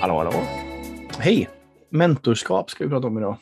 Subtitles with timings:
[0.00, 0.30] Hallå, hallå.
[1.18, 1.48] Hej!
[1.90, 3.36] Mentorskap ska vi prata om idag.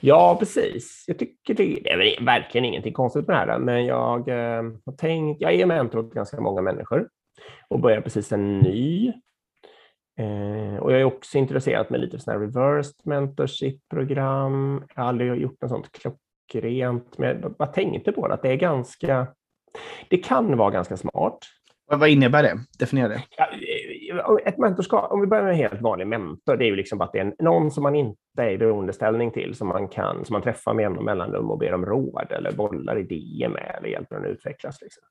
[0.00, 1.04] Ja, precis.
[1.06, 4.96] Jag tycker det, det är verkligen ingenting konstigt med det här, men jag eh, har
[4.96, 7.08] tänkt, jag är mentor åt ganska många människor
[7.68, 9.08] och börjar precis en ny.
[10.18, 14.84] Eh, och jag är också intresserad med lite sådana här reversed mentorship-program.
[14.94, 18.52] Jag har aldrig gjort något sånt klockrent, men jag bara tänkte på det, att det
[18.52, 19.26] är ganska,
[20.08, 21.38] det kan vara ganska smart.
[21.88, 22.58] Vad innebär det?
[22.78, 23.22] Definiera det.
[23.36, 23.48] Ja,
[24.44, 27.12] ett mentorskap, om vi börjar med en helt vanlig mentor, det är ju liksom att
[27.12, 30.42] det är någon som man inte är i beroendeställning till, som man, kan, som man
[30.42, 34.24] träffar med jämna mellanrum och ber om råd eller bollar idéer med eller hjälper den
[34.24, 34.82] att utvecklas.
[34.82, 35.02] Liksom.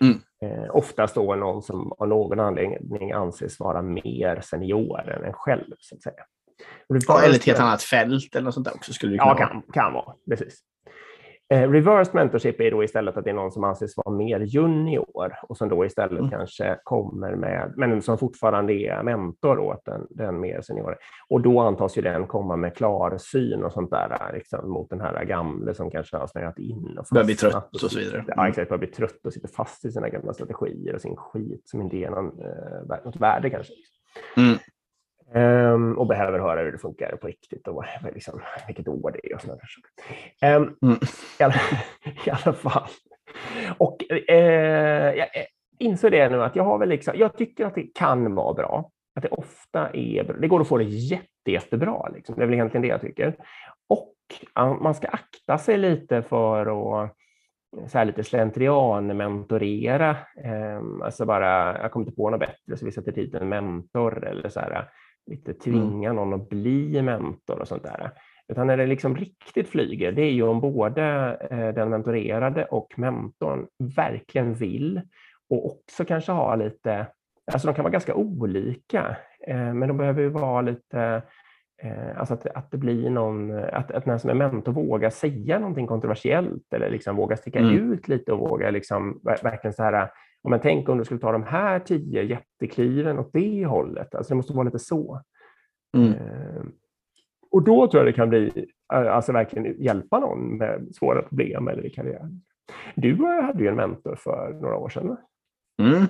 [0.00, 0.20] Mm.
[0.42, 5.74] Eh, oftast då någon som av någon anledning anses vara mer senior än en själv.
[5.78, 6.24] Så att säga.
[6.86, 8.92] Ja, eller ett annat fält eller något sånt där också.
[8.92, 10.14] Skulle det kunna ja, kan, kan vara.
[10.30, 10.60] Precis.
[11.52, 15.32] Eh, reversed mentorship är då istället att det är någon som anses vara mer junior
[15.42, 16.30] och som då istället mm.
[16.30, 20.94] kanske kommer med, men som fortfarande är mentor åt den, den mer seniora.
[21.28, 25.24] Och då antas ju den komma med klarsyn och sånt där liksom, mot den här
[25.24, 26.98] gamle som kanske har snöat in.
[26.98, 28.18] Och börjar bli trött och så vidare.
[28.18, 28.32] Mm.
[28.36, 28.68] Ja, exakt.
[28.68, 31.96] Börjar bli trött och sitter fast i sina gamla strategier och sin skit som inte
[31.96, 33.72] ger någon, eh, något värde kanske.
[34.36, 34.58] Mm.
[35.34, 39.34] Um, och behöver höra hur det funkar på riktigt och liksom, vilket år det är
[39.34, 39.60] och sådana
[40.56, 40.98] um, mm.
[41.38, 41.54] i, alla,
[42.26, 42.88] I alla fall.
[43.78, 44.36] Och uh,
[45.16, 45.28] jag
[45.78, 48.90] inser det nu att jag har väl liksom, jag tycker att det kan vara bra.
[49.14, 50.36] Att det ofta är bra.
[50.36, 52.08] Det går att få det jätte, jättebra.
[52.14, 52.34] Liksom.
[52.34, 53.36] Det är väl egentligen det jag tycker.
[53.88, 54.14] Och
[54.80, 57.16] man ska akta sig lite för att
[57.86, 60.16] så här lite slentrian mentorera.
[60.44, 64.26] Um, alltså bara, jag kommer inte på något bättre så vi sätter dit en mentor
[64.26, 64.88] eller så här
[65.26, 65.60] lite mm.
[65.60, 68.10] tvinga någon att bli mentor och sånt där.
[68.48, 71.02] Utan när det liksom riktigt flyger, det är ju om både
[71.50, 75.00] eh, den mentorerade och mentorn verkligen vill
[75.50, 77.06] och också kanske ha lite,
[77.52, 81.22] alltså de kan vara ganska olika, eh, men de behöver ju vara lite,
[81.82, 85.58] eh, alltså att, att det blir någon, att, att den som är mentor vågar säga
[85.58, 87.92] någonting kontroversiellt eller liksom vågar sticka mm.
[87.92, 90.10] ut lite och vågar liksom verkligen så här
[90.42, 94.32] om man tänker om du skulle ta de här tio jättekliven åt det hållet, alltså
[94.32, 95.22] det måste vara lite så.
[95.96, 96.12] Mm.
[96.12, 96.62] Eh,
[97.50, 101.68] och då tror jag det kan bli, eh, alltså verkligen hjälpa någon med svåra problem
[101.68, 102.42] eller i karriären.
[102.94, 105.16] Du hade ju en mentor för några år sedan.
[105.82, 106.06] Mm.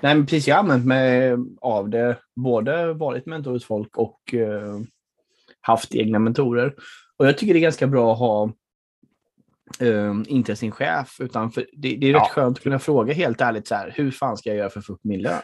[0.00, 4.34] Nej, men precis, jag har använt mig av det, både varit mentor hos folk och
[4.34, 4.80] eh,
[5.60, 6.74] haft egna mentorer.
[7.16, 8.52] Och jag tycker det är ganska bra att ha
[9.80, 12.18] Um, inte sin chef, utan för det, det är ja.
[12.18, 14.78] rätt skönt att kunna fråga helt ärligt så här, hur fan ska jag göra för
[14.78, 15.40] att få upp min lön?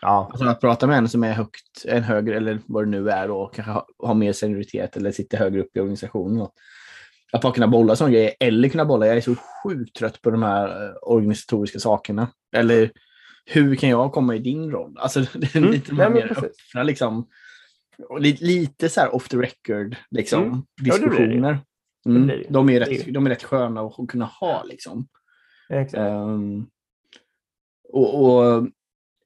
[0.00, 0.28] Ja.
[0.30, 3.30] Alltså att prata med en som är högt, en högre, eller vad det nu är,
[3.30, 6.40] och kanske har, har mer senioritet eller sitter högre upp i organisationen.
[6.40, 6.52] Och
[7.32, 10.30] att bara kunna bolla sådana grejer, eller kunna bolla, jag är så sjukt trött på
[10.30, 12.28] de här uh, organisatoriska sakerna.
[12.56, 12.90] Eller
[13.44, 14.96] hur kan jag komma i din roll?
[14.98, 15.70] Alltså det är mm.
[15.70, 16.12] lite mm.
[16.12, 17.26] mer öppna, liksom,
[18.18, 20.62] lite, lite så här off the record liksom, mm.
[20.80, 21.58] diskussioner.
[22.06, 22.42] Mm.
[22.48, 24.62] De, är rätt, de är rätt sköna att kunna ha.
[24.62, 25.08] Liksom.
[25.96, 26.66] Um,
[27.92, 28.66] och, och,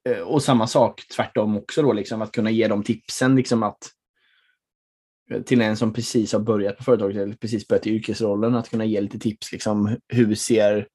[0.09, 3.37] eh, och, samma sak tvärtom också, då, liksom, att kunna ge dem tipsen.
[3.37, 3.89] Liksom, att,
[5.31, 8.71] eh, till en som precis har börjat på företaget eller precis börjat i yrkesrollen, att
[8.71, 9.53] kunna ge lite tips.
[9.53, 10.89] Liksom, hur, ser,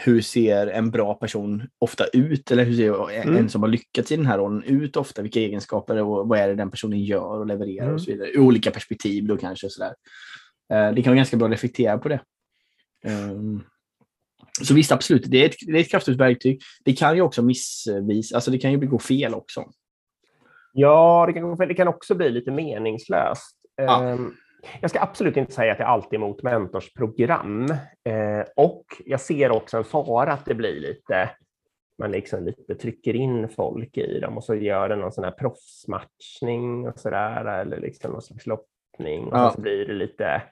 [0.00, 2.50] hur ser en bra person ofta ut?
[2.50, 3.36] Eller hur ser mm.
[3.36, 5.22] en som har lyckats i den här rollen ut ofta?
[5.22, 7.94] Vilka egenskaper och vad är det den personen gör och levererar mm.
[7.94, 8.30] och så vidare.
[8.30, 9.66] Ur olika perspektiv då kanske.
[9.66, 9.88] Och så där.
[9.88, 9.94] Eh,
[10.68, 12.20] det kan vara ganska bra att reflektera på det.
[13.04, 13.62] Ehm,
[14.62, 16.60] så visst, absolut, det är ett, det är ett kraftfullt verktyg.
[16.84, 19.64] Det kan ju också missvisa, alltså det kan ju gå fel också.
[20.72, 21.68] Ja, det kan, gå fel.
[21.68, 23.56] det kan också bli lite meningslöst.
[23.76, 24.04] Ja.
[24.04, 24.34] Ehm,
[24.80, 27.70] jag ska absolut inte säga att jag alltid är emot mentorsprogram.
[28.04, 31.30] Eh, och jag ser också en fara att det blir lite,
[31.98, 35.30] man liksom lite trycker in folk i dem och så gör det någon sån här
[35.30, 39.52] proffsmatchning och sådär, eller liksom någon slags loppning och ja.
[39.54, 40.42] så blir det lite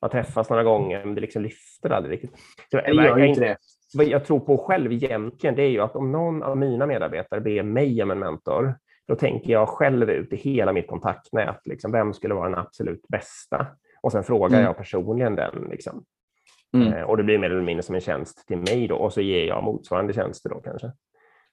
[0.00, 2.38] man träffas några gånger, men det liksom lyfter aldrig riktigt.
[2.70, 3.56] Så jag, jag, jag, inte det.
[3.94, 7.40] Vad jag tror på själv egentligen, det är ju att om någon av mina medarbetare
[7.40, 8.74] ber mig om en mentor,
[9.08, 13.08] då tänker jag själv ut i hela mitt kontaktnät, liksom, vem skulle vara den absolut
[13.08, 13.66] bästa?
[14.02, 14.64] Och sen frågar mm.
[14.66, 15.68] jag personligen den.
[15.70, 16.04] Liksom.
[16.74, 16.92] Mm.
[16.92, 19.20] Eh, och det blir mer eller mindre som en tjänst till mig då, och så
[19.20, 20.92] ger jag motsvarande tjänster då kanske.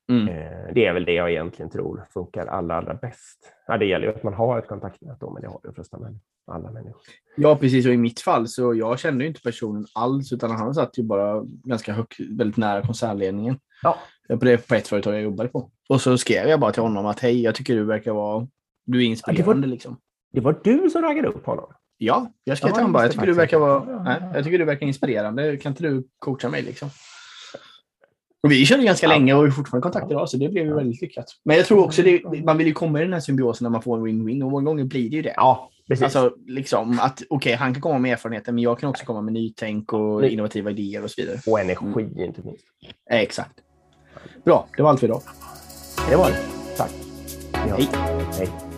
[0.09, 0.27] Mm.
[0.27, 3.53] Eh, det är väl det jag egentligen tror funkar allra, allra bäst.
[3.67, 5.97] Ja, det gäller ju att man har ett kontaktnät då, men det har de flesta
[6.47, 7.01] alla människor.
[7.35, 7.85] Ja, precis.
[7.85, 11.43] Och i mitt fall så jag kände inte personen alls, utan han satt ju bara
[11.45, 13.59] ganska högt, väldigt nära koncernledningen.
[13.83, 13.97] Ja.
[14.27, 15.71] På, det, på ett företag jag jobbade på.
[15.89, 18.47] Och så skrev jag bara till honom att hej, jag tycker du verkar vara,
[18.85, 19.41] du är inspirerande.
[19.41, 19.97] Ja, det, var, liksom.
[20.31, 21.73] det var du som raggade upp honom?
[21.97, 24.65] Ja, jag skrev till honom bara, jag tycker, du verkar vara, nej, jag tycker du
[24.65, 25.57] verkar inspirerande.
[25.57, 26.89] Kan inte du coacha mig liksom?
[28.43, 29.13] Och vi körde ganska ja.
[29.13, 31.25] länge och är fortfarande i kontakt idag, så det blev ju väldigt lyckat.
[31.45, 33.81] Men jag tror också det, man vill ju komma i den här symbiosen när man
[33.81, 35.33] får en win-win och många gånger blir det ju det.
[35.35, 36.03] Ja, precis.
[36.03, 39.21] Alltså liksom att okej, okay, han kan komma med erfarenheter, men jag kan också komma
[39.21, 41.39] med nytänk och innovativa idéer och så vidare.
[41.47, 42.19] Och energi mm.
[42.19, 42.65] inte minst.
[43.09, 43.53] exakt.
[44.45, 45.21] Bra, det var allt för idag.
[46.09, 46.39] Det var det.
[46.77, 46.91] Tack.
[47.53, 47.89] Hej.
[48.37, 48.72] Hej.